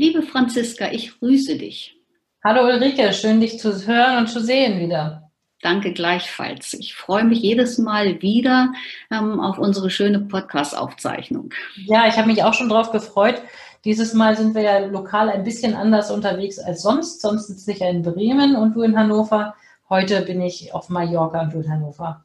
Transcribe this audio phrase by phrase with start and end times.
[0.00, 1.96] Liebe Franziska, ich grüße dich.
[2.44, 5.32] Hallo Ulrike, schön dich zu hören und zu sehen wieder.
[5.60, 6.72] Danke gleichfalls.
[6.74, 8.72] Ich freue mich jedes Mal wieder
[9.10, 11.52] ähm, auf unsere schöne Podcast-Aufzeichnung.
[11.74, 13.42] Ja, ich habe mich auch schon darauf gefreut.
[13.84, 17.20] Dieses Mal sind wir ja lokal ein bisschen anders unterwegs als sonst.
[17.20, 19.56] Sonst sitze ich ja in Bremen und du in Hannover.
[19.88, 22.24] Heute bin ich auf Mallorca und du in Hannover.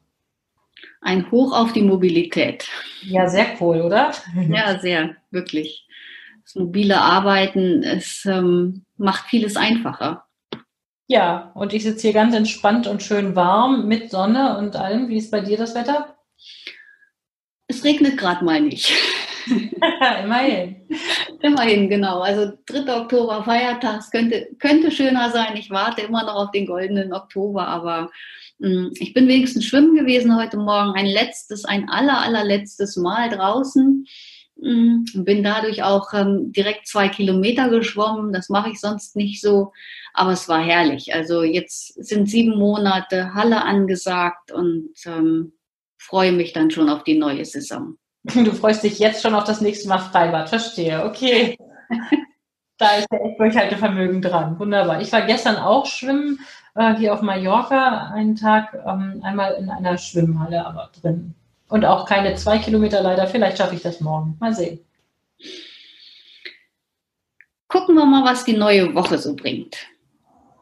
[1.02, 2.68] Ein Hoch auf die Mobilität.
[3.02, 4.12] Ja, sehr cool, oder?
[4.48, 5.88] Ja, sehr, wirklich.
[6.44, 10.26] Das mobile Arbeiten, es ähm, macht vieles einfacher.
[11.08, 15.10] Ja, und ich sitze hier ganz entspannt und schön warm mit Sonne und allem.
[15.10, 16.18] Wie ist bei dir das Wetter?
[17.68, 18.94] Es regnet gerade mal nicht.
[20.24, 20.88] Immerhin.
[21.42, 22.22] Immerhin, genau.
[22.22, 23.02] Also 3.
[23.02, 25.58] Oktober, Feiertag, könnte, könnte schöner sein.
[25.58, 28.12] Ich warte immer noch auf den goldenen Oktober, aber
[28.60, 30.94] mh, hm, ich bin wenigstens schwimmen gewesen heute Morgen.
[30.96, 34.06] Ein letztes, ein aller, allerletztes Mal draußen.
[34.64, 38.32] Hm, bin dadurch auch ähm, direkt zwei Kilometer geschwommen.
[38.32, 39.74] Das mache ich sonst nicht so.
[40.14, 41.14] Aber es war herrlich.
[41.14, 45.54] Also jetzt sind sieben Monate Halle angesagt und ähm,
[45.98, 47.98] freue mich dann schon auf die neue Saison.
[48.24, 50.48] Du freust dich jetzt schon auf das nächste Mal Freibad.
[50.48, 51.04] Verstehe.
[51.04, 51.58] Okay.
[52.78, 54.58] da ist ja echt Durchhaltevermögen dran.
[54.60, 55.02] Wunderbar.
[55.02, 56.40] Ich war gestern auch schwimmen,
[56.76, 61.36] äh, hier auf Mallorca, einen Tag, ähm, einmal in einer Schwimmhalle, aber drin.
[61.74, 63.26] Und auch keine zwei Kilometer leider.
[63.26, 64.38] Vielleicht schaffe ich das morgen.
[64.40, 64.86] Mal sehen.
[67.68, 69.78] Gucken wir mal, was die neue Woche so bringt.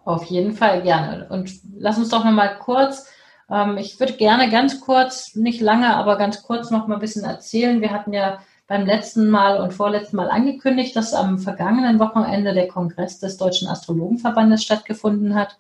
[0.06, 1.28] Auf jeden Fall gerne.
[1.28, 3.10] Und lass uns doch noch mal kurz,
[3.50, 7.26] ähm, ich würde gerne ganz kurz, nicht lange, aber ganz kurz noch mal ein bisschen
[7.26, 7.82] erzählen.
[7.82, 12.70] Wir hatten ja beim letzten Mal und vorletzten Mal angekündigt, dass am vergangenen Wochenende der
[12.70, 15.58] Kongress des Deutschen Astrologenverbandes stattgefunden hat.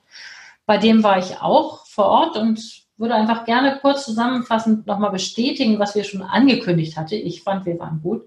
[0.65, 5.79] Bei dem war ich auch vor Ort und würde einfach gerne kurz zusammenfassend nochmal bestätigen,
[5.79, 7.15] was wir schon angekündigt hatten.
[7.15, 8.25] Ich fand, wir waren gut.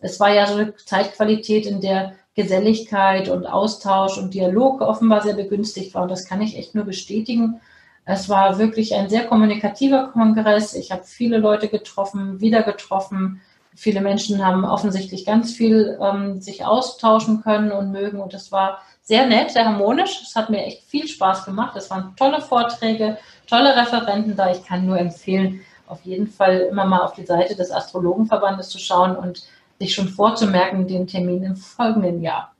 [0.00, 5.34] Es war ja so eine Zeitqualität, in der Geselligkeit und Austausch und Dialog offenbar sehr
[5.34, 6.02] begünstigt war.
[6.02, 7.60] Und das kann ich echt nur bestätigen.
[8.04, 10.74] Es war wirklich ein sehr kommunikativer Kongress.
[10.74, 13.40] Ich habe viele Leute getroffen, wieder getroffen.
[13.74, 18.20] Viele Menschen haben offensichtlich ganz viel ähm, sich austauschen können und mögen.
[18.20, 20.20] Und es war sehr nett, sehr harmonisch.
[20.22, 21.76] Es hat mir echt viel Spaß gemacht.
[21.76, 24.50] Es waren tolle Vorträge, tolle Referenten da.
[24.50, 28.78] Ich kann nur empfehlen, auf jeden Fall immer mal auf die Seite des Astrologenverbandes zu
[28.78, 29.44] schauen und
[29.78, 32.52] sich schon vorzumerken, den Termin im folgenden Jahr.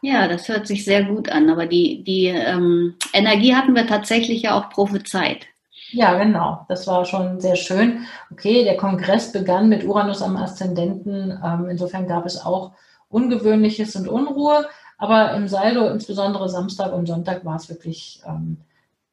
[0.00, 1.48] Ja, das hört sich sehr gut an.
[1.48, 5.46] Aber die, die ähm, Energie hatten wir tatsächlich ja auch prophezeit.
[5.92, 6.66] Ja, genau.
[6.68, 8.04] Das war schon sehr schön.
[8.32, 11.40] Okay, der Kongress begann mit Uranus am Aszendenten.
[11.44, 12.72] Ähm, insofern gab es auch
[13.08, 14.66] Ungewöhnliches und Unruhe.
[14.98, 18.58] Aber im Saldo, insbesondere Samstag und Sonntag, war es wirklich ähm,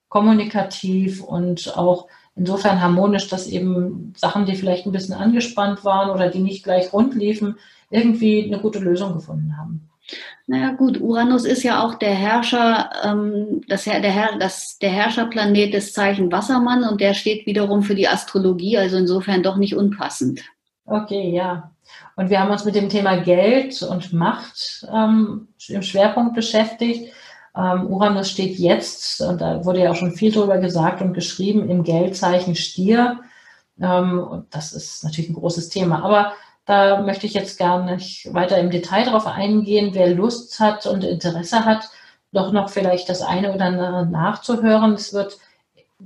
[0.09, 6.29] kommunikativ und auch insofern harmonisch, dass eben Sachen, die vielleicht ein bisschen angespannt waren oder
[6.29, 7.57] die nicht gleich rund liefen,
[7.89, 9.89] irgendwie eine gute Lösung gefunden haben.
[10.47, 15.73] Naja gut, Uranus ist ja auch der Herrscher, ähm, das, der, Herr, das, der Herrscherplanet
[15.73, 20.41] des Zeichen Wassermann und der steht wiederum für die Astrologie, also insofern doch nicht unpassend.
[20.85, 21.71] Okay, ja.
[22.15, 27.11] Und wir haben uns mit dem Thema Geld und Macht ähm, im Schwerpunkt beschäftigt.
[27.55, 31.69] Ähm, Uranus steht jetzt, und da wurde ja auch schon viel drüber gesagt und geschrieben,
[31.69, 33.19] im Geldzeichen Stier.
[33.81, 36.03] Ähm, und das ist natürlich ein großes Thema.
[36.03, 36.33] Aber
[36.65, 39.91] da möchte ich jetzt gar nicht weiter im Detail drauf eingehen.
[39.93, 41.89] Wer Lust hat und Interesse hat,
[42.31, 44.93] doch noch vielleicht das eine oder andere nachzuhören.
[44.93, 45.37] Es wird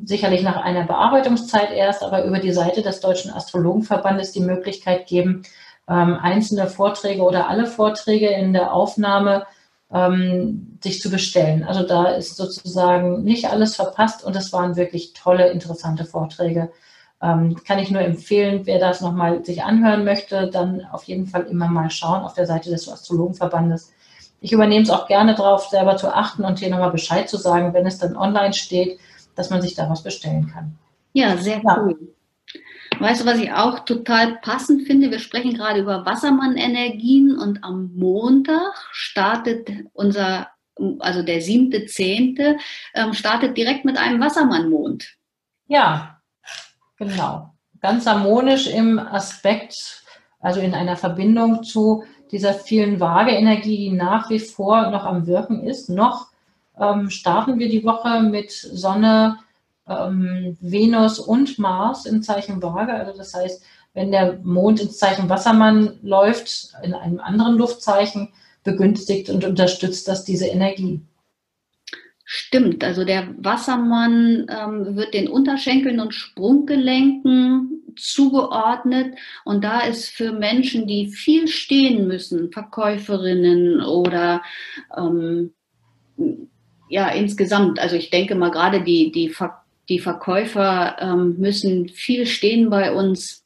[0.04, 5.44] sicherlich nach einer Bearbeitungszeit erst, aber über die Seite des Deutschen Astrologenverbandes die Möglichkeit geben,
[5.90, 9.46] ähm, einzelne Vorträge oder alle Vorträge in der Aufnahme
[9.92, 11.64] ähm, sich zu bestellen.
[11.64, 16.72] Also da ist sozusagen nicht alles verpasst und es waren wirklich tolle, interessante Vorträge.
[17.22, 21.44] Ähm, kann ich nur empfehlen, wer das nochmal sich anhören möchte, dann auf jeden Fall
[21.44, 23.92] immer mal schauen auf der Seite des Astrologenverbandes.
[24.40, 27.74] Ich übernehme es auch gerne darauf, selber zu achten und hier nochmal Bescheid zu sagen,
[27.74, 29.00] wenn es dann online steht,
[29.36, 30.78] dass man sich da was bestellen kann.
[31.14, 31.98] Ja, sehr cool.
[33.00, 35.12] Weißt du, was ich auch total passend finde?
[35.12, 40.48] Wir sprechen gerade über Wassermann-Energien und am Montag startet unser
[41.00, 42.58] also der siebte, zehnte,
[42.94, 45.08] ähm, startet direkt mit einem Wassermannmond.
[45.68, 46.22] Ja,
[46.98, 47.54] genau.
[47.82, 50.04] Ganz harmonisch im Aspekt,
[50.40, 55.64] also in einer Verbindung zu dieser vielen Waage-Energie, die nach wie vor noch am Wirken
[55.64, 55.90] ist.
[55.90, 56.28] Noch
[56.80, 59.38] ähm, starten wir die Woche mit Sonne,
[59.88, 62.94] ähm, Venus und Mars im Zeichen Waage.
[62.94, 63.64] Also das heißt,
[63.94, 68.30] wenn der Mond ins Zeichen Wassermann läuft, in einem anderen Luftzeichen,
[68.64, 71.02] begünstigt und unterstützt das diese Energie.
[72.26, 80.34] Stimmt, also der Wassermann ähm, wird den Unterschenkeln und Sprunggelenken zugeordnet und da ist für
[80.34, 84.42] Menschen, die viel stehen müssen, Verkäuferinnen oder
[84.96, 85.54] ähm,
[86.90, 92.26] ja insgesamt, also ich denke mal gerade die, die, Ver die Verkäufer ähm, müssen viel
[92.26, 93.44] stehen bei uns,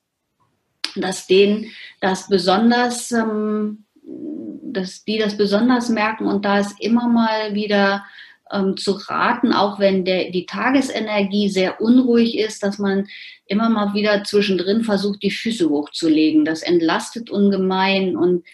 [0.95, 1.67] dass denen
[1.99, 8.03] das besonders, ähm, dass die das besonders merken und da ist immer mal wieder
[8.51, 13.07] ähm, zu raten, auch wenn der, die Tagesenergie sehr unruhig ist, dass man
[13.45, 16.45] immer mal wieder zwischendrin versucht, die Füße hochzulegen.
[16.45, 18.45] Das entlastet ungemein und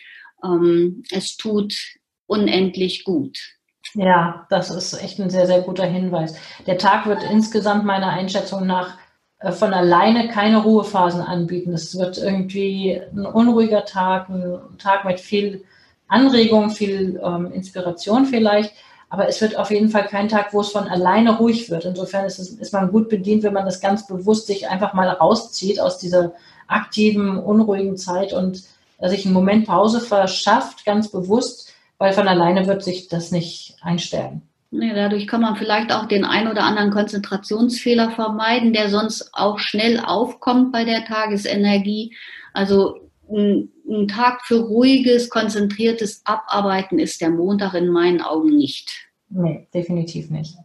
[0.44, 1.74] ähm, es tut
[2.28, 3.57] unendlich gut.
[3.94, 6.36] Ja, das ist echt ein sehr, sehr guter Hinweis.
[6.66, 8.98] Der Tag wird insgesamt meiner Einschätzung nach
[9.40, 11.74] äh, von alleine keine Ruhephasen anbieten.
[11.74, 15.64] Es wird irgendwie ein unruhiger Tag, ein Tag mit viel
[16.08, 18.74] Anregung, viel ähm, Inspiration vielleicht.
[19.10, 21.86] Aber es wird auf jeden Fall kein Tag, wo es von alleine ruhig wird.
[21.86, 25.08] Insofern ist, es, ist man gut bedient, wenn man das ganz bewusst sich einfach mal
[25.08, 26.34] rauszieht aus dieser
[26.68, 28.64] aktiven, unruhigen Zeit und
[29.02, 31.67] sich einen Moment Pause verschafft, ganz bewusst,
[31.98, 34.44] weil von alleine wird sich das nicht einstellen.
[34.70, 39.60] Nee, dadurch kann man vielleicht auch den ein oder anderen Konzentrationsfehler vermeiden, der sonst auch
[39.60, 42.16] schnell aufkommt bei der Tagesenergie.
[42.54, 49.08] Also ein, ein Tag für ruhiges, konzentriertes Abarbeiten ist der Montag in meinen Augen nicht.
[49.30, 50.56] Nee, definitiv nicht.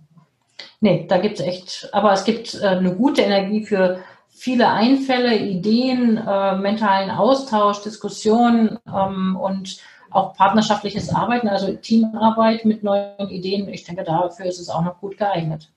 [0.80, 4.00] Nee, da gibt es echt, aber es gibt äh, eine gute Energie für
[4.30, 9.78] viele Einfälle, Ideen, äh, mentalen Austausch, Diskussionen ähm, und
[10.14, 13.68] auch partnerschaftliches Arbeiten, also Teamarbeit mit neuen Ideen.
[13.68, 15.68] Ich denke, dafür ist es auch noch gut geeignet.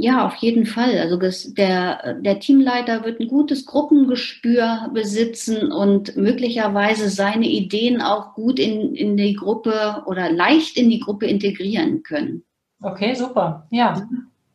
[0.00, 0.96] Ja, auf jeden Fall.
[0.98, 1.18] Also
[1.54, 8.94] der, der Teamleiter wird ein gutes Gruppengespür besitzen und möglicherweise seine Ideen auch gut in,
[8.94, 12.44] in die Gruppe oder leicht in die Gruppe integrieren können.
[12.80, 13.66] Okay, super.
[13.70, 14.08] Ja.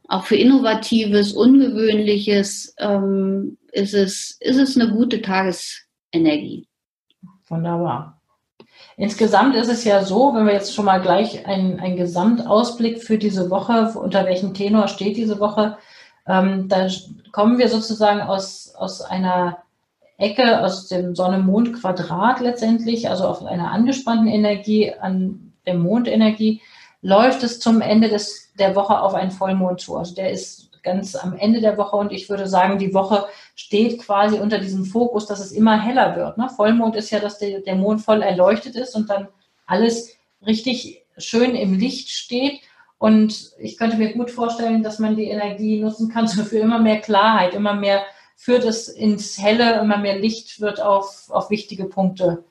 [0.08, 6.70] Auch für Innovatives, Ungewöhnliches ähm, ist, es, ist es eine gute Tagesenergie.
[7.50, 8.22] Wunderbar.
[9.04, 13.50] Insgesamt ist es ja so, wenn wir jetzt schon mal gleich einen, Gesamtausblick für diese
[13.50, 15.78] Woche, unter welchem Tenor steht diese Woche,
[16.26, 16.88] ähm, da
[17.34, 19.58] kommen wir sozusagen aus, aus einer
[20.18, 26.62] Ecke, aus dem Sonne-Mond-Quadrat letztendlich, also auf einer angespannten Energie, an der Mondenergie,
[27.02, 29.98] läuft es zum Ende des, der Woche auf einen Vollmond zu.
[29.98, 33.26] Also der ist ganz am Ende der Woche und ich würde sagen, die Woche
[33.56, 36.38] steht quasi unter diesem Fokus, dass es immer heller wird.
[36.38, 36.50] Ne?
[36.50, 39.28] Vollmond ist ja, dass der, der Mond voll erleuchtet ist und dann
[39.66, 40.16] alles
[40.46, 42.60] richtig schön im Licht steht.
[42.98, 46.80] Und ich könnte mir gut vorstellen, dass man die Energie nutzen kann so für immer
[46.80, 48.04] mehr Klarheit, immer mehr
[48.36, 52.44] führt es ins Helle, immer mehr Licht wird auf, auf wichtige Punkte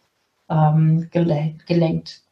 [0.48, 2.22] ähm, gelenkt.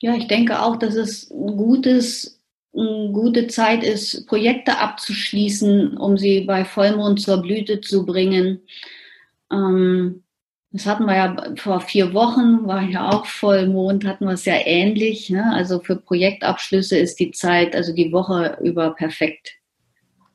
[0.00, 2.33] Ja, ich denke auch, dass es ein gutes
[2.76, 8.60] eine gute Zeit ist, Projekte abzuschließen, um sie bei Vollmond zur Blüte zu bringen.
[9.52, 10.24] Ähm,
[10.72, 14.56] das hatten wir ja vor vier Wochen, war ja auch Vollmond, hatten wir es ja
[14.64, 15.30] ähnlich.
[15.30, 15.52] Ne?
[15.54, 19.52] Also für Projektabschlüsse ist die Zeit, also die Woche über perfekt.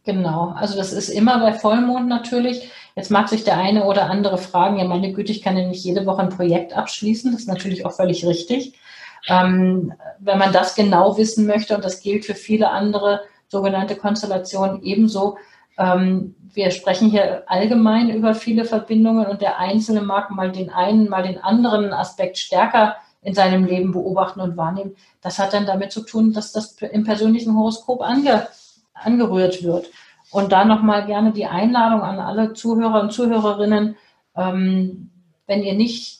[0.05, 2.69] Genau, also das ist immer bei Vollmond natürlich.
[2.95, 5.83] Jetzt mag sich der eine oder andere fragen, ja meine Güte, ich kann ja nicht
[5.83, 7.33] jede Woche ein Projekt abschließen.
[7.33, 8.79] Das ist natürlich auch völlig richtig.
[9.27, 14.81] Ähm, wenn man das genau wissen möchte, und das gilt für viele andere sogenannte Konstellationen
[14.83, 15.37] ebenso,
[15.77, 21.09] ähm, wir sprechen hier allgemein über viele Verbindungen und der Einzelne mag mal den einen,
[21.09, 24.95] mal den anderen Aspekt stärker in seinem Leben beobachten und wahrnehmen.
[25.21, 28.47] Das hat dann damit zu tun, dass das im persönlichen Horoskop ange,
[28.93, 29.89] angerührt wird.
[30.31, 33.95] Und da nochmal gerne die Einladung an alle Zuhörer und Zuhörerinnen,
[34.35, 35.11] ähm,
[35.47, 36.18] wenn ihr nicht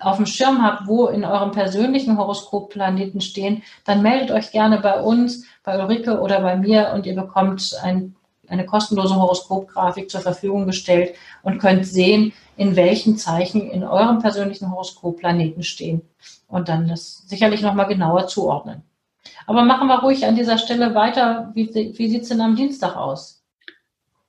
[0.00, 4.80] auf dem Schirm habt, wo in eurem persönlichen Horoskop Planeten stehen, dann meldet euch gerne
[4.80, 8.16] bei uns, bei Ulrike oder bei mir und ihr bekommt ein,
[8.48, 14.70] eine kostenlose Horoskopgrafik zur Verfügung gestellt und könnt sehen, in welchen Zeichen in eurem persönlichen
[14.70, 16.02] Horoskop Planeten stehen
[16.48, 18.82] und dann das sicherlich nochmal genauer zuordnen.
[19.46, 21.50] Aber machen wir ruhig an dieser Stelle weiter.
[21.54, 23.42] Wie, wie sieht es denn am Dienstag aus?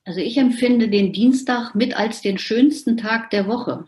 [0.04, 3.86] Also ich empfinde den Dienstag mit als den schönsten Tag der Woche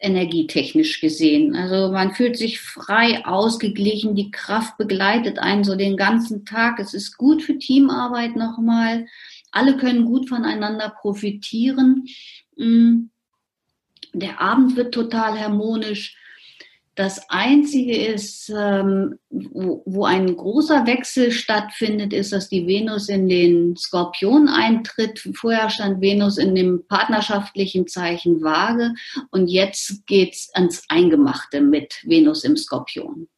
[0.00, 1.56] energietechnisch gesehen.
[1.56, 6.78] Also man fühlt sich frei, ausgeglichen, die Kraft begleitet einen so den ganzen Tag.
[6.78, 9.06] Es ist gut für Teamarbeit nochmal.
[9.50, 12.06] Alle können gut voneinander profitieren.
[12.56, 13.10] Mm.
[14.14, 16.17] Der Abend wird total harmonisch.
[16.98, 23.28] Das Einzige ist, ähm, wo, wo, ein großer Wechsel stattfindet, ist, dass die Venus in
[23.28, 25.20] den Skorpion eintritt.
[25.34, 28.94] Vorher stand Venus in dem partnerschaftlichen Zeichen Waage
[29.30, 33.28] und jetzt geht's ans Eingemachte mit Venus im Skorpion.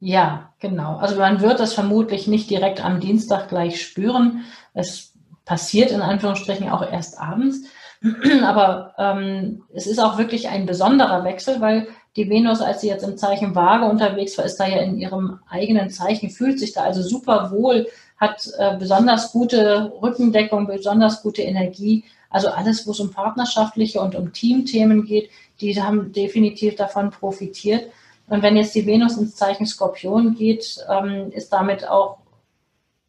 [0.00, 0.96] Ja, genau.
[0.96, 4.44] Also man wird das vermutlich nicht direkt am Dienstag gleich spüren.
[4.74, 5.14] Es
[5.44, 7.62] passiert in Anführungsstrichen auch erst abends.
[8.42, 11.86] Aber ähm, es ist auch wirklich ein besonderer Wechsel, weil
[12.18, 15.38] die Venus, als sie jetzt im Zeichen Waage unterwegs war, ist da ja in ihrem
[15.48, 21.42] eigenen Zeichen, fühlt sich da also super wohl, hat äh, besonders gute Rückendeckung, besonders gute
[21.42, 22.04] Energie.
[22.28, 27.88] Also alles, wo es um partnerschaftliche und um Teamthemen geht, die haben definitiv davon profitiert.
[28.26, 32.18] Und wenn jetzt die Venus ins Zeichen Skorpion geht, ähm, ist damit auch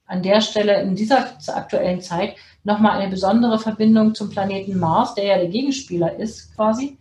[0.05, 5.25] an der Stelle in dieser aktuellen Zeit nochmal eine besondere Verbindung zum Planeten Mars, der
[5.25, 6.97] ja der Gegenspieler ist quasi.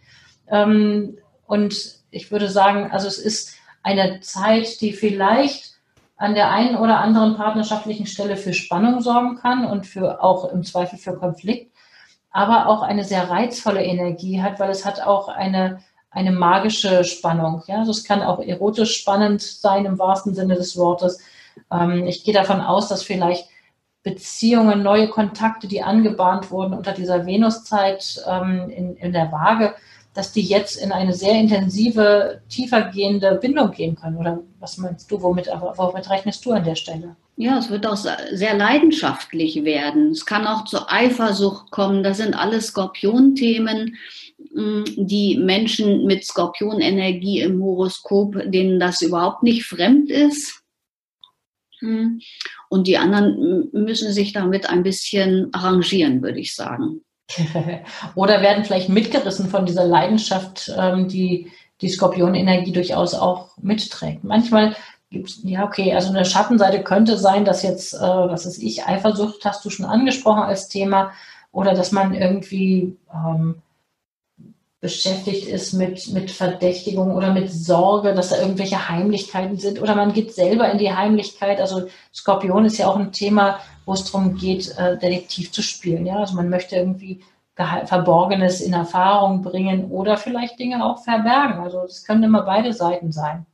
[0.50, 5.78] Ähm, und ich würde sagen, also es ist eine Zeit, die vielleicht
[6.16, 10.64] an der einen oder anderen partnerschaftlichen Stelle für Spannung sorgen kann und für auch im
[10.64, 11.72] Zweifel für Konflikt,
[12.30, 15.78] aber auch eine sehr reizvolle Energie hat, weil es hat auch eine,
[16.10, 17.62] eine magische Spannung.
[17.66, 21.20] Ja, also es kann auch erotisch spannend sein im wahrsten Sinne des Wortes.
[21.70, 23.48] Ähm, ich gehe davon aus, dass vielleicht
[24.02, 29.74] Beziehungen, neue Kontakte, die angebahnt wurden unter dieser Venuszeit ähm, in, in der Waage,
[30.18, 34.16] dass die jetzt in eine sehr intensive, tiefergehende Bindung gehen können?
[34.16, 37.14] Oder was meinst du, womit, womit rechnest du an der Stelle?
[37.36, 40.10] Ja, es wird auch sehr leidenschaftlich werden.
[40.10, 42.02] Es kann auch zur Eifersucht kommen.
[42.02, 43.96] Das sind alles Skorpionthemen,
[44.52, 50.64] hm, die Menschen mit Skorpionenergie im Horoskop, denen das überhaupt nicht fremd ist.
[51.78, 52.20] Hm.
[52.68, 57.02] Und die anderen müssen sich damit ein bisschen arrangieren, würde ich sagen.
[58.14, 64.24] Oder werden vielleicht mitgerissen von dieser Leidenschaft, ähm, die die Skorpionenergie durchaus auch mitträgt.
[64.24, 64.74] Manchmal
[65.10, 68.86] gibt es, ja, okay, also eine Schattenseite könnte sein, dass jetzt, äh, was ist ich,
[68.86, 71.12] Eifersucht hast du schon angesprochen als Thema,
[71.52, 73.62] oder dass man irgendwie ähm,
[74.80, 80.12] beschäftigt ist mit, mit Verdächtigung oder mit Sorge, dass da irgendwelche Heimlichkeiten sind oder man
[80.12, 81.60] geht selber in die Heimlichkeit.
[81.60, 86.06] Also Skorpion ist ja auch ein Thema, wo es darum geht, äh, Detektiv zu spielen.
[86.06, 86.18] Ja?
[86.18, 87.20] Also man möchte irgendwie
[87.86, 91.58] Verborgenes in Erfahrung bringen oder vielleicht Dinge auch verbergen.
[91.58, 93.46] Also es können immer beide Seiten sein.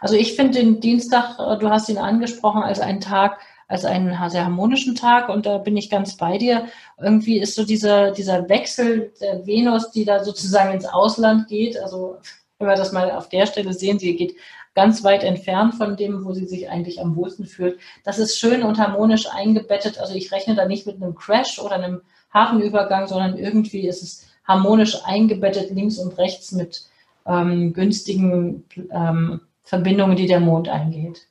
[0.00, 4.16] Also ich finde den Dienstag, äh, du hast ihn angesprochen, als einen Tag, als einen
[4.28, 6.66] sehr harmonischen Tag und da bin ich ganz bei dir.
[7.00, 11.78] Irgendwie ist so dieser, dieser Wechsel der Venus, die da sozusagen ins Ausland geht.
[11.78, 12.18] Also
[12.58, 14.36] wenn wir das mal auf der Stelle sehen, sie geht
[14.74, 17.78] ganz weit entfernt von dem, wo sie sich eigentlich am wohlsten fühlt.
[18.04, 19.98] Das ist schön und harmonisch eingebettet.
[19.98, 24.02] Also ich rechne da nicht mit einem Crash oder einem harten Übergang, sondern irgendwie ist
[24.02, 26.86] es harmonisch eingebettet links und rechts mit
[27.26, 31.28] ähm, günstigen ähm, Verbindungen, die der Mond eingeht.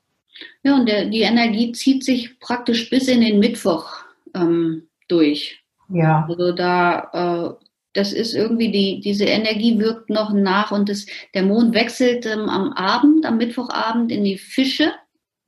[0.63, 5.63] Ja, und der, die Energie zieht sich praktisch bis in den Mittwoch ähm, durch.
[5.89, 6.25] Ja.
[6.27, 11.43] Also da, äh, das ist irgendwie die, diese Energie wirkt noch nach und das, der
[11.43, 14.93] Mond wechselt ähm, am Abend, am Mittwochabend in die Fische.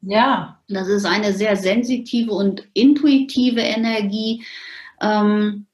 [0.02, 0.62] Ja.
[0.68, 4.44] Das ist eine sehr sensitive und intuitive Energie.
[5.02, 5.68] Ähm,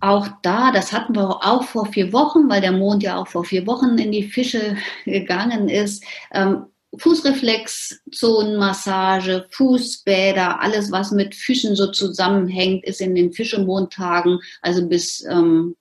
[0.00, 3.44] auch da, das hatten wir auch vor vier Wochen, weil der Mond ja auch vor
[3.44, 6.04] vier Wochen in die Fische gegangen ist.
[6.32, 6.66] Ähm,
[6.98, 15.76] Fußreflexzonenmassage, Fußbäder, alles, was mit Fischen so zusammenhängt, ist in den Fischemontagen, also bis, ähm,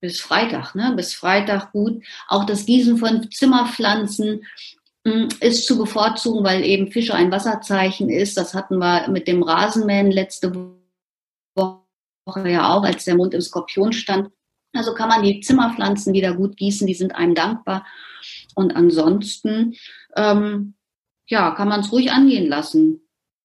[0.00, 0.92] bis Freitag, ne?
[0.96, 2.02] bis Freitag gut.
[2.28, 4.44] Auch das Gießen von Zimmerpflanzen
[5.06, 8.36] hm, ist zu bevorzugen, weil eben Fische ein Wasserzeichen ist.
[8.36, 10.52] Das hatten wir mit dem Rasenmähen letzte
[11.54, 11.80] Woche
[12.44, 14.30] ja auch, als der Mond im Skorpion stand.
[14.74, 17.86] Also kann man die Zimmerpflanzen wieder gut gießen, die sind einem dankbar.
[18.56, 19.74] Und ansonsten,
[20.16, 20.74] ähm,
[21.26, 23.02] ja, kann man es ruhig angehen lassen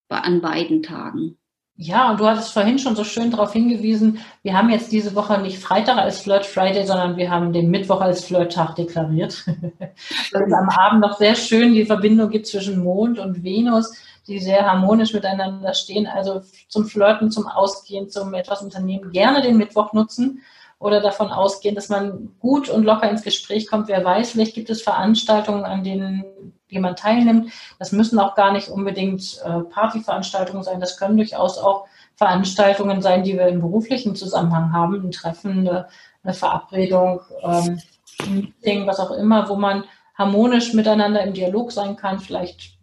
[0.07, 1.37] an beiden Tagen.
[1.75, 5.41] Ja, und du hattest vorhin schon so schön darauf hingewiesen, wir haben jetzt diese Woche
[5.41, 9.45] nicht Freitag als Flirt Friday, sondern wir haben den Mittwoch als Flirttag deklariert.
[10.31, 13.93] Weil es am Abend noch sehr schön die Verbindung gibt zwischen Mond und Venus,
[14.27, 16.07] die sehr harmonisch miteinander stehen.
[16.07, 20.41] Also zum Flirten, zum Ausgehen, zum etwas Unternehmen gerne den Mittwoch nutzen
[20.81, 23.87] oder davon ausgehen, dass man gut und locker ins Gespräch kommt.
[23.87, 26.25] Wer weiß, vielleicht gibt es Veranstaltungen, an denen
[26.69, 27.51] jemand teilnimmt.
[27.77, 30.79] Das müssen auch gar nicht unbedingt äh, Partyveranstaltungen sein.
[30.79, 31.85] Das können durchaus auch
[32.15, 35.87] Veranstaltungen sein, die wir im beruflichen Zusammenhang haben, ein Treffen, eine,
[36.23, 37.79] eine Verabredung, ähm,
[38.23, 39.83] ein Meeting, was auch immer, wo man
[40.15, 42.77] harmonisch miteinander im Dialog sein kann, vielleicht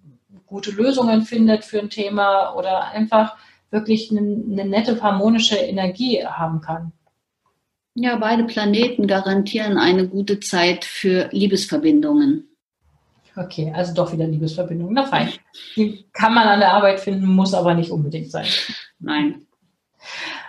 [0.46, 3.36] gute Lösungen findet für ein Thema oder einfach
[3.70, 6.92] wirklich eine, eine nette, harmonische Energie haben kann.
[8.00, 12.48] Ja, beide Planeten garantieren eine gute Zeit für Liebesverbindungen.
[13.34, 14.94] Okay, also doch wieder Liebesverbindungen.
[14.94, 15.30] Na fein.
[15.74, 18.46] Die kann man an der Arbeit finden, muss aber nicht unbedingt sein.
[19.00, 19.46] Nein.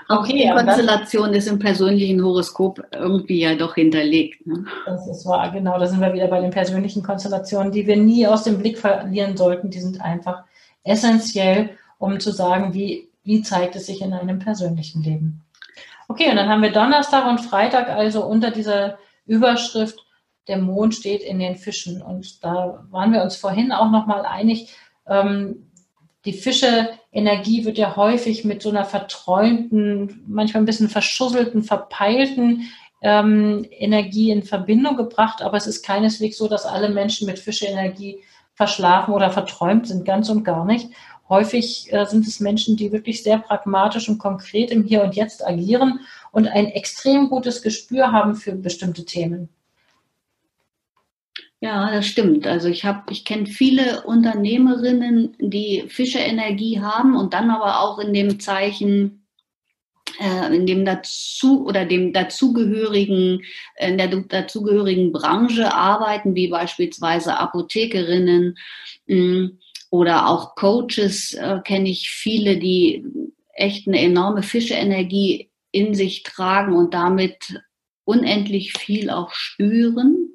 [0.08, 4.46] Auch okay, die Konstellation ist im persönlichen Horoskop irgendwie ja doch hinterlegt.
[4.46, 4.66] Ne?
[4.86, 5.80] Das ist wahr, genau.
[5.80, 9.36] Da sind wir wieder bei den persönlichen Konstellationen, die wir nie aus dem Blick verlieren
[9.36, 9.72] sollten.
[9.72, 10.44] Die sind einfach
[10.84, 15.42] essentiell, um zu sagen, wie, wie zeigt es sich in einem persönlichen Leben.
[16.10, 18.98] Okay, und dann haben wir Donnerstag und Freitag also unter dieser
[19.28, 20.04] Überschrift,
[20.48, 22.02] der Mond steht in den Fischen.
[22.02, 24.76] Und da waren wir uns vorhin auch nochmal einig,
[25.08, 25.70] ähm,
[26.26, 32.64] die Fische-Energie wird ja häufig mit so einer verträumten, manchmal ein bisschen verschusselten, verpeilten
[33.02, 35.44] ähm, Energie in Verbindung gebracht.
[35.44, 38.24] Aber es ist keineswegs so, dass alle Menschen mit Fische-Energie
[38.56, 40.90] verschlafen oder verträumt sind, ganz und gar nicht.
[41.30, 45.46] Häufig äh, sind es Menschen, die wirklich sehr pragmatisch und konkret im Hier und Jetzt
[45.46, 46.00] agieren
[46.32, 49.50] und ein extrem gutes Gespür haben für bestimmte Themen.
[51.62, 52.48] Ja, das stimmt.
[52.48, 58.14] Also ich habe, ich kenne viele Unternehmerinnen, die Fischerenergie haben und dann aber auch in
[58.14, 59.26] dem Zeichen,
[60.22, 63.42] äh, in dem dazu oder dem dazugehörigen,
[63.78, 68.58] in der dazugehörigen Branche arbeiten, wie beispielsweise Apothekerinnen
[69.08, 73.06] mh, hm, oder auch Coaches äh, kenne ich viele, die
[73.54, 77.62] echt eine enorme Fischerenergie in sich tragen und damit
[78.06, 80.30] unendlich viel auch spüren.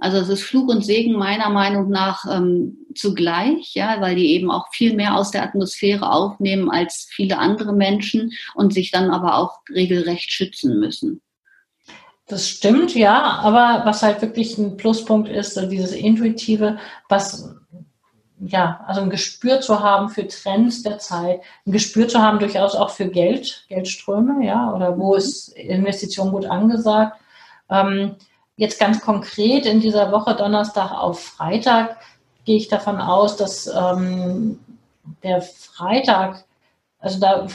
[0.00, 4.50] Also es ist Fluch und Segen meiner Meinung nach ähm, zugleich, ja, weil die eben
[4.50, 9.36] auch viel mehr aus der Atmosphäre aufnehmen als viele andere Menschen und sich dann aber
[9.36, 11.20] auch regelrecht schützen müssen.
[12.28, 17.56] Das stimmt, ja, aber was halt wirklich ein Pluspunkt ist, dieses Intuitive, was
[18.40, 22.74] ja, also ein Gespür zu haben für Trends der Zeit, ein Gespür zu haben durchaus
[22.74, 25.18] auch für Geld, Geldströme, ja, oder wo mhm.
[25.18, 27.20] ist Investition gut angesagt.
[27.70, 28.16] Ähm,
[28.58, 31.96] Jetzt ganz konkret in dieser Woche Donnerstag auf Freitag
[32.44, 34.58] gehe ich davon aus, dass ähm,
[35.22, 36.44] der Freitag,
[36.98, 37.46] also da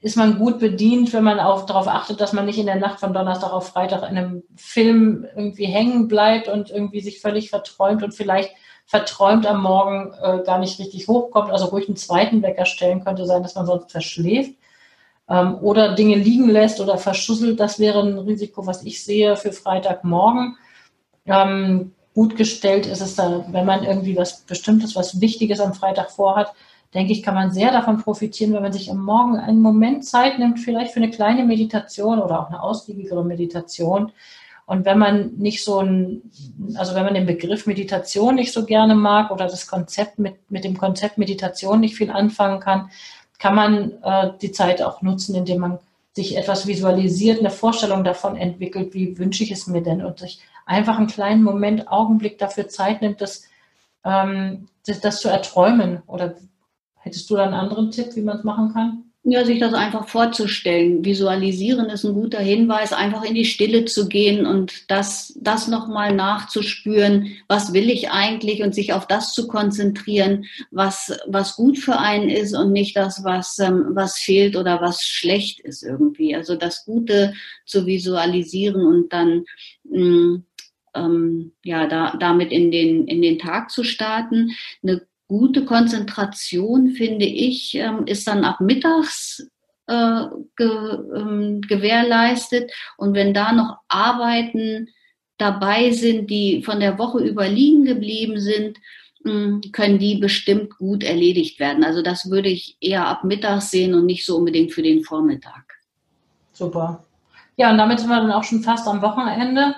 [0.00, 2.98] ist man gut bedient, wenn man auch darauf achtet, dass man nicht in der Nacht
[2.98, 8.02] von Donnerstag auf Freitag in einem Film irgendwie hängen bleibt und irgendwie sich völlig verträumt
[8.02, 8.52] und vielleicht
[8.86, 13.26] verträumt am Morgen äh, gar nicht richtig hochkommt, also ruhig einen zweiten Wecker stellen könnte
[13.26, 14.54] sein, dass man sonst verschläft
[15.28, 17.58] ähm, oder Dinge liegen lässt oder verschusselt.
[17.60, 20.56] Das wäre ein Risiko, was ich sehe für Freitagmorgen.
[21.26, 26.10] Ähm, gut gestellt ist es da, wenn man irgendwie was Bestimmtes, was Wichtiges am Freitag
[26.10, 26.52] vorhat,
[26.94, 30.38] denke ich, kann man sehr davon profitieren, wenn man sich am Morgen einen Moment Zeit
[30.38, 34.12] nimmt, vielleicht für eine kleine Meditation oder auch eine ausgiebigere Meditation.
[34.66, 36.22] Und wenn man nicht so ein,
[36.74, 40.64] also wenn man den Begriff Meditation nicht so gerne mag oder das Konzept mit, mit
[40.64, 42.90] dem Konzept Meditation nicht viel anfangen kann,
[43.38, 45.78] kann man äh, die Zeit auch nutzen, indem man
[46.14, 50.40] sich etwas visualisiert, eine Vorstellung davon entwickelt, wie wünsche ich es mir denn und sich
[50.64, 53.44] einfach einen kleinen Moment, Augenblick dafür Zeit nimmt, das,
[54.04, 56.02] ähm, das, das zu erträumen.
[56.06, 56.34] Oder
[56.96, 59.05] hättest du da einen anderen Tipp, wie man es machen kann?
[59.28, 61.04] Ja, sich das einfach vorzustellen.
[61.04, 66.14] Visualisieren ist ein guter Hinweis, einfach in die Stille zu gehen und das, das nochmal
[66.14, 67.32] nachzuspüren.
[67.48, 72.28] Was will ich eigentlich und sich auf das zu konzentrieren, was, was gut für einen
[72.28, 76.36] ist und nicht das, was, ähm, was fehlt oder was schlecht ist irgendwie.
[76.36, 77.34] Also das Gute
[77.64, 79.44] zu visualisieren und dann,
[79.90, 80.44] mh, mm,
[80.94, 84.52] ähm, ja, da, damit in den, in den Tag zu starten.
[84.84, 89.48] Eine gute Konzentration, finde ich, ähm, ist dann ab mittags
[89.86, 90.24] äh,
[90.56, 92.72] ge, ähm, gewährleistet.
[92.96, 94.88] Und wenn da noch Arbeiten
[95.38, 98.78] dabei sind, die von der Woche über liegen geblieben sind,
[99.24, 101.84] hm, können die bestimmt gut erledigt werden.
[101.84, 105.64] Also das würde ich eher ab mittags sehen und nicht so unbedingt für den Vormittag.
[106.52, 107.04] Super.
[107.56, 109.74] Ja, und damit sind wir dann auch schon fast am Wochenende.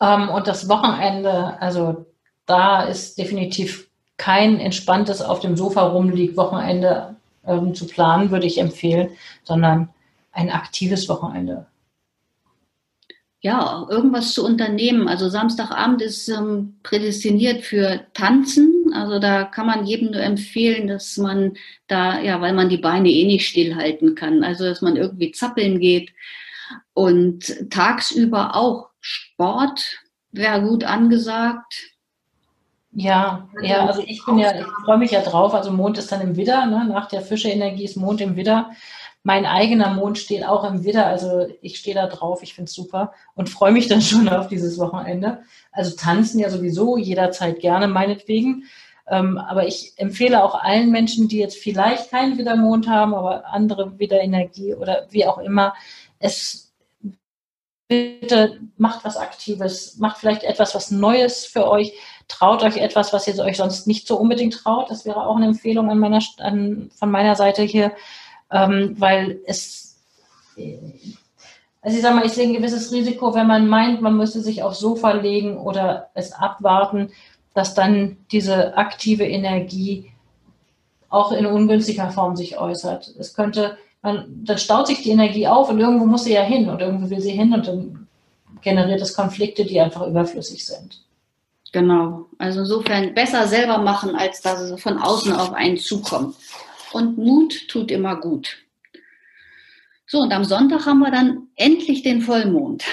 [0.00, 2.06] Ähm, und das Wochenende, also
[2.46, 3.89] da ist definitiv
[4.20, 9.08] kein entspanntes auf dem Sofa rumliegt Wochenende ähm, zu planen, würde ich empfehlen,
[9.44, 9.88] sondern
[10.30, 11.66] ein aktives Wochenende.
[13.40, 15.08] Ja, irgendwas zu unternehmen.
[15.08, 18.92] Also Samstagabend ist ähm, prädestiniert für Tanzen.
[18.92, 21.54] Also da kann man jedem nur empfehlen, dass man
[21.86, 24.44] da, ja, weil man die Beine eh nicht stillhalten kann.
[24.44, 26.12] Also dass man irgendwie zappeln geht.
[26.92, 31.90] Und tagsüber auch Sport wäre gut angesagt
[32.92, 35.54] Ja, ja, also ich bin ja, ich freue mich ja drauf.
[35.54, 36.84] Also Mond ist dann im Widder, ne?
[36.86, 38.70] nach der Fische-Energie ist Mond im Widder.
[39.22, 42.74] Mein eigener Mond steht auch im Widder, also ich stehe da drauf, ich finde es
[42.74, 45.42] super und freue mich dann schon auf dieses Wochenende.
[45.72, 48.64] Also tanzen ja sowieso jederzeit gerne, meinetwegen.
[49.06, 53.98] Ähm, aber ich empfehle auch allen Menschen, die jetzt vielleicht keinen Widdermond haben, aber andere
[53.98, 55.74] Widderenergie oder wie auch immer,
[56.18, 56.72] es
[57.88, 61.92] bitte macht was Aktives, macht vielleicht etwas, was Neues für euch,
[62.30, 64.90] traut euch etwas, was ihr euch sonst nicht so unbedingt traut.
[64.90, 67.92] Das wäre auch eine Empfehlung an meiner, an, von meiner Seite hier,
[68.50, 69.98] ähm, weil es,
[71.82, 74.62] also ich sage mal, ich sehe ein gewisses Risiko, wenn man meint, man müsste sich
[74.62, 77.10] aufs Sofa legen oder es abwarten,
[77.54, 80.12] dass dann diese aktive Energie
[81.08, 83.12] auch in ungünstiger Form sich äußert.
[83.18, 86.68] Es könnte, man, dann staut sich die Energie auf und irgendwo muss sie ja hin
[86.68, 88.06] und irgendwo will sie hin und dann
[88.62, 91.02] generiert es Konflikte, die einfach überflüssig sind.
[91.72, 92.26] Genau.
[92.38, 96.34] Also insofern besser selber machen, als dass es von außen auf einen zukommt.
[96.92, 98.56] Und Mut tut immer gut.
[100.06, 102.84] So, und am Sonntag haben wir dann endlich den Vollmond.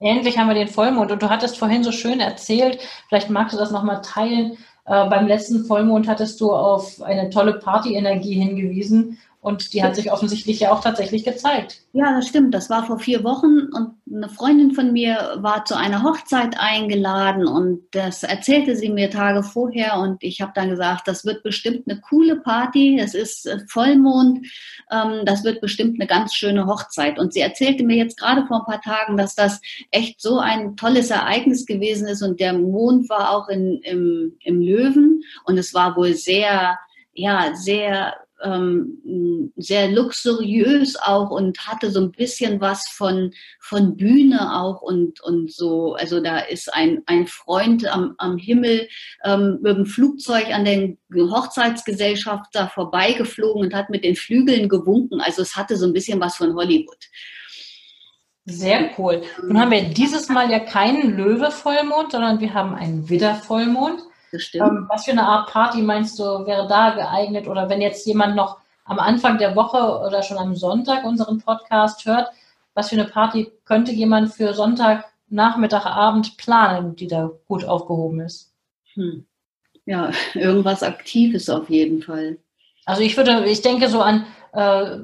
[0.00, 1.10] Endlich haben wir den Vollmond.
[1.10, 4.58] Und du hattest vorhin so schön erzählt, vielleicht magst du das nochmal teilen.
[4.84, 9.18] Äh, beim letzten Vollmond hattest du auf eine tolle Partyenergie hingewiesen.
[9.40, 11.82] Und die hat sich offensichtlich ja auch tatsächlich gezeigt.
[11.92, 12.52] Ja, das stimmt.
[12.54, 17.46] Das war vor vier Wochen und eine Freundin von mir war zu einer Hochzeit eingeladen
[17.46, 21.88] und das erzählte sie mir Tage vorher und ich habe dann gesagt, das wird bestimmt
[21.88, 22.98] eine coole Party.
[22.98, 24.44] Es ist äh, Vollmond.
[24.90, 27.16] Ähm, das wird bestimmt eine ganz schöne Hochzeit.
[27.16, 29.60] Und sie erzählte mir jetzt gerade vor ein paar Tagen, dass das
[29.92, 34.60] echt so ein tolles Ereignis gewesen ist und der Mond war auch in, im, im
[34.60, 36.76] Löwen und es war wohl sehr,
[37.14, 44.56] ja, sehr ähm, sehr luxuriös auch und hatte so ein bisschen was von, von Bühne
[44.56, 45.94] auch und, und so.
[45.94, 48.88] Also da ist ein, ein Freund am, am Himmel
[49.24, 55.20] ähm, mit dem Flugzeug an den Hochzeitsgesellschaft da vorbeigeflogen und hat mit den Flügeln gewunken.
[55.20, 57.08] Also es hatte so ein bisschen was von Hollywood.
[58.50, 59.22] Sehr cool.
[59.42, 64.00] Nun haben wir dieses Mal ja keinen Löwe-Vollmond, sondern wir haben einen Widder-Vollmond.
[64.32, 67.48] Ähm, was für eine Art Party meinst du, wäre da geeignet?
[67.48, 72.04] Oder wenn jetzt jemand noch am Anfang der Woche oder schon am Sonntag unseren Podcast
[72.06, 72.30] hört,
[72.74, 78.20] was für eine Party könnte jemand für Sonntag, Nachmittag, Abend planen, die da gut aufgehoben
[78.20, 78.52] ist?
[78.94, 79.26] Hm.
[79.84, 82.38] Ja, irgendwas Aktives auf jeden Fall.
[82.86, 84.98] Also ich würde, ich denke so an äh,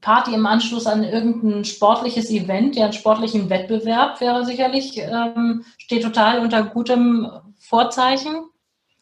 [0.00, 6.02] Party im Anschluss an irgendein sportliches Event, ja, einen sportlichen Wettbewerb wäre sicherlich, ähm, steht
[6.02, 8.44] total unter gutem Vorzeichen.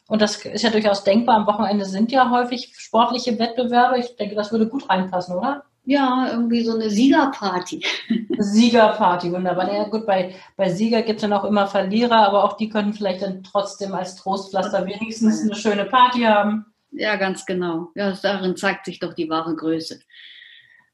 [0.07, 1.37] Und das ist ja durchaus denkbar.
[1.37, 3.99] Am Wochenende sind ja häufig sportliche Wettbewerbe.
[3.99, 5.63] Ich denke, das würde gut reinpassen, oder?
[5.85, 7.83] Ja, irgendwie so eine Siegerparty.
[8.37, 9.73] Siegerparty, wunderbar.
[9.73, 12.93] Ja, gut, bei, bei Sieger gibt es dann auch immer Verlierer, aber auch die können
[12.93, 16.65] vielleicht dann trotzdem als Trostpflaster wenigstens eine schöne Party haben.
[16.91, 17.89] Ja, ganz genau.
[17.95, 19.99] Ja, darin zeigt sich doch die wahre Größe.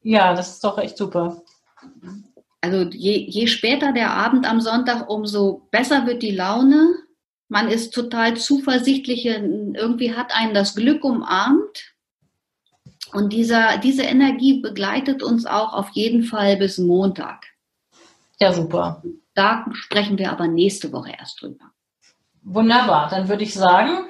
[0.02, 1.42] Ja, das ist doch echt super.
[2.60, 6.94] Also je, je später der Abend am Sonntag, umso besser wird die Laune
[7.50, 11.94] man ist total zuversichtlich, irgendwie hat einen das Glück umarmt.
[13.12, 17.44] Und dieser, diese Energie begleitet uns auch auf jeden Fall bis Montag.
[18.38, 19.02] Ja, super.
[19.34, 21.72] Da sprechen wir aber nächste Woche erst drüber.
[22.42, 23.10] Wunderbar.
[23.10, 24.04] Dann würde ich sagen,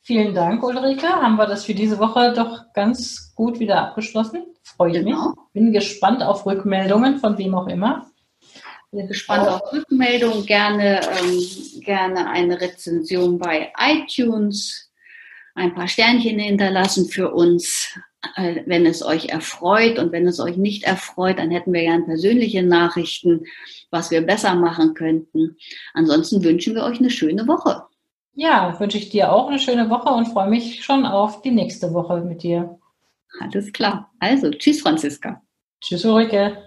[0.00, 1.08] vielen Dank, Ulrike.
[1.08, 4.44] Haben wir das für diese Woche doch ganz gut wieder abgeschlossen.
[4.62, 5.30] Freue genau.
[5.30, 5.36] mich.
[5.52, 8.05] Bin gespannt auf Rückmeldungen von wem auch immer
[8.96, 10.46] bin gespannt auf Rückmeldungen.
[10.46, 14.90] Gerne, ähm, gerne eine Rezension bei iTunes,
[15.54, 17.94] ein paar Sternchen hinterlassen für uns,
[18.36, 19.98] äh, wenn es euch erfreut.
[19.98, 23.44] Und wenn es euch nicht erfreut, dann hätten wir gerne persönliche Nachrichten,
[23.90, 25.56] was wir besser machen könnten.
[25.94, 27.82] Ansonsten wünschen wir euch eine schöne Woche.
[28.32, 31.94] Ja, wünsche ich dir auch eine schöne Woche und freue mich schon auf die nächste
[31.94, 32.78] Woche mit dir.
[33.40, 34.12] Alles klar.
[34.18, 35.42] Also, tschüss, Franziska.
[35.80, 36.66] Tschüss, Ulrike.